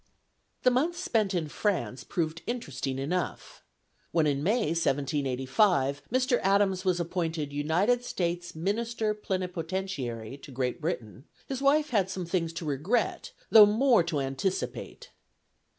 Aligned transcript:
The 0.63 0.71
months 0.71 0.99
spent 0.99 1.35
in 1.35 1.47
France 1.47 2.03
proved 2.03 2.41
interesting 2.47 2.97
enough. 2.97 3.61
When 4.11 4.25
in 4.25 4.41
May, 4.41 4.69
1785, 4.71 6.01
Mr. 6.11 6.39
Adams 6.41 6.83
was 6.83 6.99
appointed 6.99 7.53
United 7.53 8.03
States 8.03 8.55
Minister 8.55 9.13
Plenipotentiary 9.13 10.37
to 10.37 10.51
Great 10.51 10.81
Britain, 10.81 11.25
his 11.47 11.61
wife 11.61 11.91
had 11.91 12.09
some 12.09 12.25
things 12.25 12.51
to 12.53 12.65
regret, 12.65 13.31
though 13.51 13.67
more 13.67 14.01
to 14.05 14.19
anticipate. 14.19 15.11